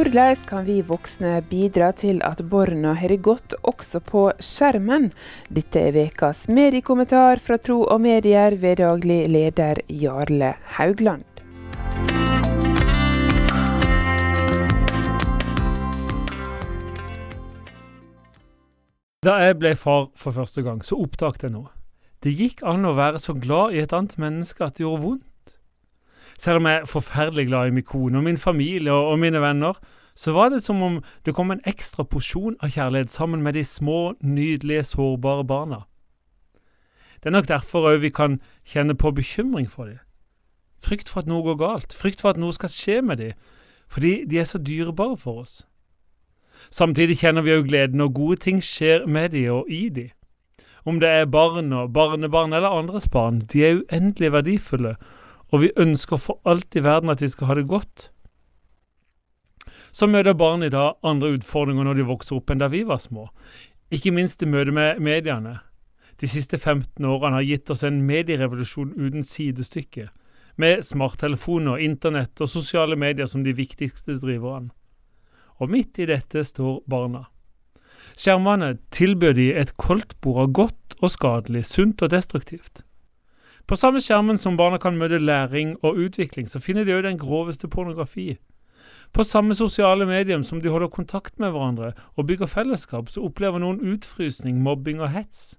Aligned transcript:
Hvordan 0.00 0.36
kan 0.48 0.64
vi 0.64 0.78
voksne 0.80 1.42
bidra 1.50 1.90
til 1.92 2.22
at 2.24 2.38
barna 2.48 2.94
har 2.96 3.12
det 3.12 3.18
godt 3.20 3.52
også 3.68 3.98
på 4.00 4.22
skjermen? 4.40 5.10
Dette 5.52 5.82
er 5.90 5.98
ukas 6.08 6.46
mediekommentar 6.48 7.36
fra 7.44 7.58
Tro 7.60 7.82
og 7.84 8.00
medier 8.00 8.56
ved 8.56 8.80
daglig 8.80 9.28
leder 9.28 9.82
Jarle 9.92 10.54
Haugland. 10.78 11.28
Da 19.20 19.36
jeg 19.44 19.60
ble 19.60 19.76
far 19.76 20.08
for 20.16 20.32
første 20.32 20.64
gang, 20.64 20.80
så 20.80 20.96
oppdaget 20.96 21.50
jeg 21.50 21.58
noe. 21.58 21.74
Det 22.24 22.32
gikk 22.40 22.64
an 22.64 22.88
å 22.88 22.96
være 22.96 23.20
så 23.20 23.36
glad 23.36 23.76
i 23.76 23.84
et 23.84 23.92
annet 23.92 24.16
menneske 24.16 24.64
at 24.64 24.80
det 24.80 24.88
gjorde 24.88 25.04
vondt. 25.10 25.26
Selv 26.40 26.56
om 26.62 26.68
jeg 26.70 26.80
er 26.80 26.88
forferdelig 26.88 27.50
glad 27.50 27.68
i 27.68 27.74
min 27.76 27.84
kone 27.84 28.16
og 28.16 28.24
min 28.24 28.40
familie 28.40 28.94
og, 28.96 29.18
mine 29.20 29.42
venner, 29.42 29.76
så 30.20 30.32
var 30.36 30.50
det 30.52 30.60
som 30.62 30.82
om 30.82 30.98
det 31.24 31.32
kom 31.34 31.50
en 31.50 31.62
ekstra 31.64 32.04
porsjon 32.04 32.58
av 32.60 32.74
kjærlighet 32.74 33.08
sammen 33.10 33.40
med 33.42 33.56
de 33.56 33.64
små, 33.64 34.12
nydelige, 34.20 34.82
sårbare 34.92 35.46
barna. 35.48 35.78
Det 37.22 37.30
er 37.30 37.36
nok 37.36 37.48
derfor 37.48 37.88
òg 37.88 38.02
vi 38.02 38.10
kan 38.12 38.36
kjenne 38.68 38.96
på 39.00 39.14
bekymring 39.16 39.70
for 39.72 39.88
dem. 39.88 40.02
Frykt 40.80 41.08
for 41.08 41.24
at 41.24 41.28
noe 41.28 41.44
går 41.44 41.56
galt, 41.60 41.96
frykt 41.96 42.20
for 42.20 42.34
at 42.34 42.40
noe 42.40 42.52
skal 42.52 42.72
skje 42.72 43.00
med 43.04 43.20
dem, 43.20 43.32
fordi 43.88 44.12
de 44.28 44.38
er 44.40 44.48
så 44.48 44.60
dyrebare 44.60 45.16
for 45.16 45.40
oss. 45.40 45.56
Samtidig 46.68 47.16
kjenner 47.22 47.44
vi 47.44 47.56
òg 47.56 47.68
gleden 47.72 48.00
når 48.00 48.12
gode 48.20 48.40
ting 48.44 48.60
skjer 48.64 49.08
med 49.08 49.32
dem 49.32 49.48
og 49.56 49.72
i 49.72 49.88
dem. 49.88 50.12
Om 50.84 51.00
det 51.00 51.08
er 51.08 51.32
barn 51.32 51.72
og 51.72 51.92
barnebarn 51.96 52.52
eller 52.52 52.76
andres 52.76 53.08
barn, 53.08 53.40
de 53.40 53.64
er 53.64 53.80
uendelig 53.80 54.32
verdifulle, 54.32 54.96
og 55.48 55.64
vi 55.64 55.76
ønsker 55.76 56.20
for 56.20 56.40
alt 56.44 56.76
i 56.76 56.84
verden 56.84 57.12
at 57.12 57.20
de 57.20 57.28
skal 57.28 57.46
ha 57.46 57.56
det 57.56 57.68
godt. 57.68 58.10
Så 59.92 60.06
møter 60.06 60.36
barn 60.38 60.62
i 60.62 60.70
dag 60.70 61.00
andre 61.06 61.34
utfordringer 61.36 61.86
når 61.86 61.98
de 61.98 62.06
vokser 62.10 62.38
opp 62.38 62.52
enn 62.52 62.62
da 62.62 62.70
vi 62.70 62.84
var 62.86 63.00
små, 63.02 63.26
ikke 63.90 64.12
minst 64.14 64.42
i 64.42 64.46
møte 64.46 64.74
med 64.74 65.00
mediene. 65.02 65.58
De 66.20 66.28
siste 66.28 66.58
15 66.58 67.04
årene 67.08 67.40
har 67.40 67.46
gitt 67.48 67.70
oss 67.72 67.82
en 67.86 68.02
medierevolusjon 68.06 68.92
uten 68.94 69.24
sidestykke, 69.26 70.10
med 70.60 70.84
smarttelefoner, 70.84 71.80
internett 71.80 72.40
og 72.44 72.50
sosiale 72.52 72.96
medier 72.98 73.26
som 73.30 73.42
de 73.44 73.54
viktigste 73.56 74.18
driverne. 74.20 74.70
Og 75.60 75.70
midt 75.72 75.98
i 76.00 76.08
dette 76.08 76.44
står 76.44 76.82
barna. 76.88 77.24
Skjermene 78.16 78.74
tilbød 78.92 79.34
de 79.38 79.48
et 79.56 79.72
koldtbord 79.80 80.42
av 80.44 80.52
godt 80.56 80.96
og 81.00 81.12
skadelig, 81.14 81.64
sunt 81.68 82.02
og 82.04 82.12
destruktivt. 82.12 82.82
På 83.66 83.76
samme 83.78 84.00
skjermen 84.02 84.38
som 84.40 84.56
barna 84.58 84.80
kan 84.82 84.98
møte 84.98 85.20
læring 85.22 85.76
og 85.82 85.96
utvikling, 86.04 86.48
så 86.48 86.60
finner 86.60 86.84
de 86.84 86.96
òg 86.96 87.04
den 87.06 87.20
groveste 87.20 87.68
pornografi. 87.68 88.34
På 89.12 89.24
samme 89.26 89.54
sosiale 89.58 90.06
medium 90.06 90.44
som 90.46 90.60
de 90.62 90.70
holder 90.70 90.92
kontakt 90.92 91.38
med 91.42 91.50
hverandre 91.50 91.92
og 92.16 92.28
bygger 92.28 92.50
fellesskap, 92.50 93.10
så 93.10 93.24
opplever 93.26 93.58
noen 93.58 93.80
utfrysning, 93.94 94.60
mobbing 94.62 95.02
og 95.02 95.10
hets. 95.10 95.56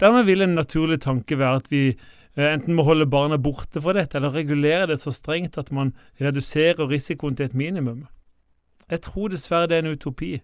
Dermed 0.00 0.28
vil 0.28 0.42
en 0.42 0.54
naturlig 0.54 1.00
tanke 1.02 1.38
være 1.38 1.62
at 1.62 1.72
vi 1.72 1.82
eh, 1.90 2.52
enten 2.52 2.76
må 2.78 2.86
holde 2.86 3.08
barna 3.10 3.38
borte 3.38 3.82
fra 3.82 3.96
dette, 3.96 4.18
eller 4.18 4.34
regulere 4.34 4.86
det 4.90 5.00
så 5.02 5.12
strengt 5.14 5.58
at 5.58 5.72
man 5.74 5.92
reduserer 6.22 6.86
risikoen 6.88 7.36
til 7.36 7.50
et 7.50 7.58
minimum. 7.58 8.06
Jeg 8.88 9.02
tror 9.04 9.28
dessverre 9.28 9.68
det 9.68 9.80
er 9.80 9.84
en 9.84 9.98
utopi. 9.98 10.38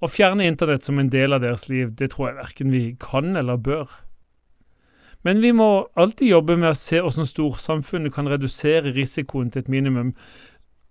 Å 0.00 0.08
fjerne 0.10 0.46
internett 0.46 0.86
som 0.86 0.98
en 0.98 1.10
del 1.10 1.34
av 1.34 1.42
deres 1.42 1.68
liv, 1.68 1.92
det 1.98 2.12
tror 2.14 2.30
jeg 2.30 2.40
verken 2.40 2.72
vi 2.72 2.84
kan 3.02 3.36
eller 3.36 3.60
bør. 3.60 3.90
Men 5.26 5.42
vi 5.42 5.50
må 5.52 5.88
alltid 5.98 6.30
jobbe 6.30 6.56
med 6.56 6.70
å 6.70 6.78
se 6.78 7.00
hvordan 7.02 7.26
storsamfunnet 7.26 8.14
kan 8.14 8.28
redusere 8.30 8.94
risikoen 8.94 9.50
til 9.50 9.64
et 9.64 9.70
minimum. 9.72 10.12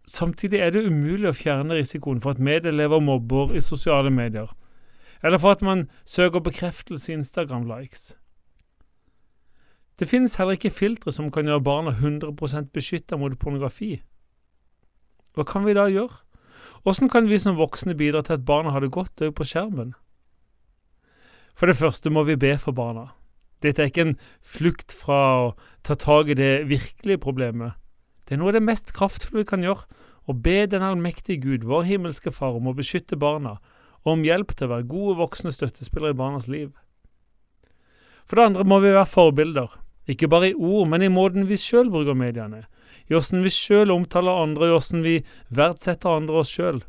Samtidig 0.08 0.60
er 0.60 0.72
det 0.76 0.86
umulig 0.88 1.30
å 1.30 1.36
fjerne 1.36 1.80
risikoen 1.80 2.20
for 2.24 2.36
at 2.36 2.44
medelever 2.44 3.04
mobber 3.04 3.56
i 3.56 3.64
sosiale 3.64 4.12
medier, 4.12 4.52
eller 5.24 5.40
for 5.42 5.56
at 5.56 5.64
man 5.66 5.88
søker 6.06 6.44
bekreftelse 6.44 7.12
i 7.12 7.18
Instagram-likes. 7.18 8.16
Det 10.00 10.08
finnes 10.08 10.36
heller 10.38 10.60
ikke 10.60 10.70
filtre 10.70 11.12
som 11.12 11.32
kan 11.34 11.48
gjøre 11.50 11.64
barna 11.66 11.92
100% 11.96 12.70
beskytta 12.76 13.18
mot 13.18 13.34
pornografi. 13.40 13.98
Hva 15.34 15.46
kan 15.48 15.66
vi 15.66 15.74
da 15.74 15.88
gjøre? 15.90 16.22
Hvordan 16.84 17.10
kan 17.10 17.30
vi 17.30 17.40
som 17.42 17.58
voksne 17.58 17.98
bidra 17.98 18.22
til 18.22 18.38
at 18.38 18.46
barna 18.46 18.72
har 18.72 18.86
det 18.86 18.94
godt 18.94 19.26
òg 19.26 19.34
på 19.36 19.48
skjermen? 19.48 19.96
For 21.58 21.66
det 21.66 21.80
første 21.80 22.14
må 22.14 22.24
vi 22.24 22.38
be 22.38 22.54
for 22.62 22.78
barna. 22.78 23.10
Dette 23.64 23.82
er 23.82 23.90
ikke 23.90 24.06
en 24.06 24.18
flukt 24.46 24.94
fra 24.94 25.20
å 25.42 25.48
ta 25.88 25.98
tak 25.98 26.30
i 26.30 26.38
det 26.38 26.68
virkelige 26.70 27.22
problemet. 27.24 27.78
Det 28.28 28.36
er 28.36 28.42
noe 28.42 28.52
av 28.52 28.58
det 28.60 28.66
mest 28.68 28.92
kraftfulle 28.96 29.46
vi 29.46 29.50
kan 29.50 29.64
gjøre, 29.66 29.88
å 30.28 30.36
be 30.36 30.66
den 30.68 30.84
allmektige 30.84 31.40
Gud, 31.46 31.64
vår 31.64 31.86
himmelske 31.88 32.34
Far, 32.36 32.58
om 32.58 32.68
å 32.68 32.76
beskytte 32.76 33.16
barna, 33.20 33.56
og 34.04 34.18
om 34.18 34.26
hjelp 34.28 34.52
til 34.54 34.68
å 34.68 34.74
være 34.76 34.90
gode 34.92 35.16
voksne 35.22 35.54
støttespillere 35.56 36.12
i 36.12 36.20
barnas 36.20 36.50
liv. 36.52 36.74
For 38.28 38.36
det 38.36 38.50
andre 38.50 38.66
må 38.68 38.82
vi 38.84 38.92
være 38.92 39.08
forbilder, 39.08 39.78
ikke 40.12 40.28
bare 40.32 40.52
i 40.52 40.56
ord, 40.56 40.90
men 40.92 41.04
i 41.04 41.12
måten 41.12 41.48
vi 41.48 41.60
sjøl 41.60 41.88
bruker 41.92 42.18
mediene, 42.20 42.66
i 43.08 43.16
åssen 43.16 43.44
vi 43.44 43.52
sjøl 43.56 43.94
omtaler 43.96 44.44
andre, 44.44 44.68
i 44.68 44.76
åssen 44.76 45.04
vi 45.06 45.16
verdsetter 45.56 46.20
andre 46.20 46.44
oss 46.44 46.52
sjøl, 46.52 46.84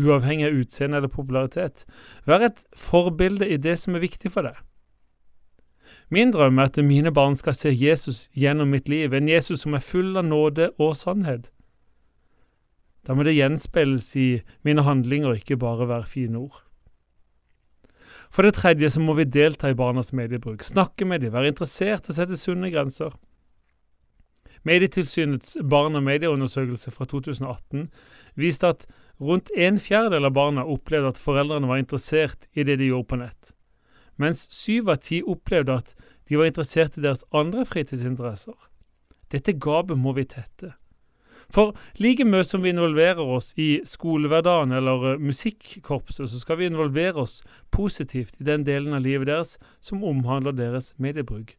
uavhengig 0.00 0.48
av 0.48 0.58
utseende 0.62 1.00
eller 1.00 1.12
popularitet. 1.12 1.84
Vær 2.24 2.48
et 2.48 2.64
forbilde 2.76 3.48
i 3.48 3.60
det 3.60 3.76
som 3.80 3.96
er 3.96 4.04
viktig 4.06 4.32
for 4.32 4.48
deg. 4.48 4.56
Min 6.10 6.32
drøm 6.34 6.58
er 6.58 6.70
at 6.70 6.78
mine 6.82 7.12
barn 7.14 7.36
skal 7.38 7.54
se 7.54 7.70
Jesus 7.70 8.28
gjennom 8.34 8.72
mitt 8.74 8.88
liv, 8.90 9.14
en 9.14 9.28
Jesus 9.30 9.62
som 9.62 9.76
er 9.78 9.84
full 9.84 10.16
av 10.18 10.26
nåde 10.26 10.72
og 10.78 10.96
sannhet. 10.98 11.50
Da 13.06 13.14
må 13.14 13.24
det 13.24 13.36
gjenspeiles 13.36 14.10
i 14.18 14.28
mine 14.66 14.84
handlinger, 14.84 15.38
ikke 15.38 15.60
bare 15.60 15.88
være 15.88 16.10
fine 16.10 16.42
ord. 16.42 16.64
For 18.30 18.46
det 18.46 18.54
tredje 18.58 18.90
så 18.94 19.02
må 19.02 19.16
vi 19.18 19.26
delta 19.26 19.70
i 19.70 19.78
barnas 19.78 20.12
mediebruk, 20.14 20.62
snakke 20.62 21.06
med 21.06 21.24
dem, 21.24 21.32
være 21.34 21.50
interessert 21.50 22.10
og 22.10 22.18
sette 22.18 22.38
sunne 22.38 22.70
grenser. 22.70 23.14
Medietilsynets 24.66 25.56
barn- 25.64 25.96
og 25.96 26.04
medieundersøkelse 26.04 26.92
fra 26.92 27.06
2018 27.08 27.88
viste 28.38 28.68
at 28.68 28.84
rundt 29.20 29.50
en 29.56 29.80
fjerdedel 29.80 30.28
av 30.28 30.36
barna 30.36 30.66
opplevde 30.68 31.14
at 31.14 31.22
foreldrene 31.22 31.70
var 31.70 31.80
interessert 31.80 32.46
i 32.52 32.66
det 32.68 32.76
de 32.78 32.90
gjorde 32.90 33.08
på 33.08 33.20
nett, 33.22 33.54
mens 34.20 34.46
syv 34.52 34.90
av 34.92 35.00
ti 35.06 35.22
opplevde 35.24 35.80
at 35.82 35.94
de 36.28 36.38
var 36.38 36.50
interessert 36.50 36.98
i 36.98 37.04
deres 37.04 37.24
andre 37.34 37.64
fritidsinteresser. 37.66 38.56
Dette 39.32 39.56
gapet 39.58 39.98
må 39.98 40.12
vi 40.14 40.26
tette. 40.28 40.74
For 41.50 41.74
like 41.98 42.22
mye 42.26 42.46
som 42.46 42.62
vi 42.62 42.70
involverer 42.70 43.26
oss 43.36 43.50
i 43.58 43.80
skolehverdagen 43.86 44.72
eller 44.76 45.06
uh, 45.16 45.22
musikkorpset, 45.22 46.28
så 46.30 46.38
skal 46.38 46.60
vi 46.60 46.68
involvere 46.70 47.24
oss 47.24 47.40
positivt 47.74 48.38
i 48.38 48.46
den 48.46 48.62
delen 48.66 48.94
av 48.94 49.02
livet 49.02 49.26
deres 49.30 49.56
som 49.82 50.04
omhandler 50.06 50.54
deres 50.54 50.92
mediebruk. 50.98 51.56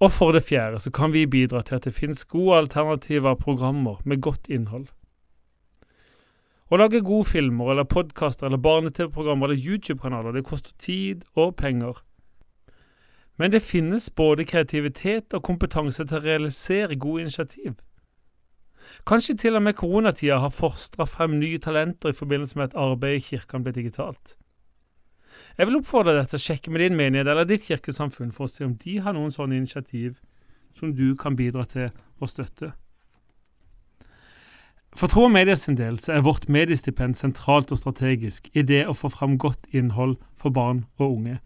Og 0.00 0.10
for 0.12 0.32
det 0.36 0.44
fjerde 0.48 0.80
så 0.82 0.90
kan 0.90 1.12
vi 1.12 1.26
bidra 1.30 1.62
til 1.62 1.78
at 1.78 1.84
det 1.86 1.94
finnes 1.96 2.24
gode 2.28 2.64
alternativer 2.64 3.36
programmer 3.36 4.00
med 4.04 4.24
godt 4.24 4.48
innhold. 4.48 4.88
Å 6.74 6.78
lage 6.80 7.04
gode 7.06 7.28
filmer 7.30 7.70
eller 7.70 7.86
podkaster 7.86 8.48
eller 8.48 8.58
barne-TV-programmer 8.58 9.46
eller 9.46 9.60
YouTube-kanaler, 9.62 10.34
det 10.34 10.48
koster 10.48 10.72
tid 10.82 11.22
og 11.38 11.52
penger. 11.60 12.00
Men 13.38 13.52
det 13.54 13.60
finnes 13.62 14.08
både 14.10 14.46
kreativitet 14.50 15.36
og 15.38 15.44
kompetanse 15.46 16.02
til 16.02 16.18
å 16.18 16.24
realisere 16.24 16.98
gode 16.98 17.28
initiativ. 17.28 17.76
Kanskje 19.06 19.36
til 19.38 19.54
og 19.54 19.62
med 19.62 19.78
koronatida 19.78 20.40
har 20.42 20.50
forstra 20.50 21.06
frem 21.06 21.38
nye 21.38 21.62
talenter 21.62 22.10
i 22.10 22.18
forbindelse 22.18 22.58
med 22.58 22.72
at 22.72 22.78
arbeidet 22.88 23.22
i 23.22 23.26
kirken 23.28 23.62
ble 23.62 23.74
digitalt. 23.78 24.34
Jeg 25.54 25.68
vil 25.68 25.78
oppfordre 25.78 26.18
deg 26.18 26.30
til 26.32 26.40
å 26.40 26.46
sjekke 26.48 26.74
med 26.74 26.82
din 26.82 26.98
menighet 26.98 27.30
eller 27.30 27.46
ditt 27.46 27.68
kirkesamfunn 27.70 28.34
for 28.34 28.48
å 28.48 28.50
se 28.50 28.66
om 28.66 28.74
de 28.82 28.98
har 28.98 29.14
noen 29.14 29.30
sånne 29.34 29.62
initiativ 29.62 30.18
som 30.74 30.90
du 30.90 31.12
kan 31.14 31.38
bidra 31.38 31.62
til 31.70 31.94
å 32.18 32.26
støtte. 32.26 32.74
For 34.94 35.10
Tro 35.10 35.24
og 35.26 35.32
Media 35.34 35.56
sin 35.58 35.74
del 35.74 35.96
så 35.98 36.12
er 36.14 36.22
vårt 36.22 36.44
mediestipend 36.46 37.16
sentralt 37.18 37.72
og 37.74 37.80
strategisk 37.80 38.46
i 38.54 38.62
det 38.62 38.84
å 38.86 38.94
få 38.94 39.08
fram 39.10 39.34
godt 39.42 39.66
innhold 39.74 40.20
for 40.38 40.54
barn 40.54 40.84
og 41.00 41.16
unge. 41.16 41.40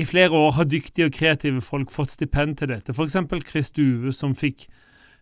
I 0.00 0.06
flere 0.08 0.32
år 0.32 0.56
har 0.56 0.70
dyktige 0.72 1.10
og 1.10 1.12
kreative 1.12 1.60
folk 1.60 1.92
fått 1.92 2.14
stipend 2.16 2.56
til 2.56 2.72
dette, 2.72 2.96
f.eks. 2.96 3.18
Chris 3.44 3.70
Duve, 3.76 4.14
som 4.16 4.32
fikk 4.32 4.64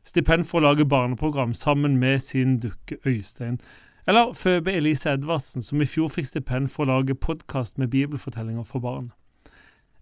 stipend 0.06 0.46
for 0.46 0.62
å 0.62 0.68
lage 0.68 0.86
barneprogram 0.86 1.50
sammen 1.54 1.98
med 1.98 2.22
sin 2.22 2.60
dukke 2.62 3.00
Øystein. 3.02 3.58
Eller 4.06 4.32
Føbe 4.38 4.72
Elise 4.78 5.10
Edvardsen, 5.10 5.66
som 5.66 5.82
i 5.82 5.90
fjor 5.90 6.14
fikk 6.14 6.30
stipend 6.30 6.70
for 6.70 6.86
å 6.86 6.94
lage 6.94 7.18
podkast 7.18 7.74
med 7.74 7.90
bibelfortellinger 7.90 8.64
for 8.70 8.86
barn. 8.86 9.10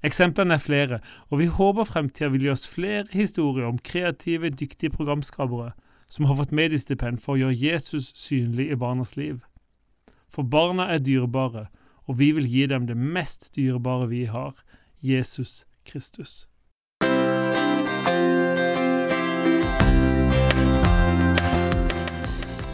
Eksemplene 0.04 0.60
er 0.60 0.64
flere, 0.64 1.00
og 1.32 1.40
vi 1.40 1.48
håper 1.48 1.88
fremtida 1.88 2.28
vil 2.32 2.44
gi 2.44 2.52
oss 2.52 2.68
flere 2.68 3.08
historier 3.16 3.68
om 3.68 3.80
kreative, 3.80 4.52
dyktige 4.52 4.92
programskapere 4.92 5.72
som 6.10 6.26
har 6.26 6.36
fått 6.40 6.52
mediestipend 6.52 7.22
for 7.22 7.36
å 7.36 7.44
gjøre 7.44 7.56
Jesus 7.56 8.10
synlig 8.18 8.70
i 8.74 8.78
barnas 8.78 9.14
liv. 9.16 9.38
For 10.30 10.42
barna 10.42 10.90
er 10.90 11.02
dyrebare, 11.06 11.68
og 12.10 12.18
vi 12.18 12.32
vil 12.34 12.48
gi 12.50 12.66
dem 12.70 12.90
det 12.90 12.98
mest 12.98 13.52
dyrebare 13.54 14.10
vi 14.10 14.24
har, 14.26 14.54
Jesus 15.00 15.64
Kristus. 15.86 16.46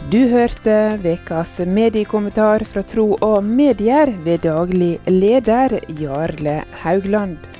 Du 0.07 0.21
hørte 0.31 0.97
ukas 1.03 1.57
mediekommentar 1.67 2.63
fra 2.63 2.81
Tro 2.87 3.17
og 3.19 3.43
Medier 3.43 4.13
ved 4.23 4.45
daglig 4.47 4.95
leder 5.11 5.77
Jarle 5.99 6.61
Haugland. 6.79 7.56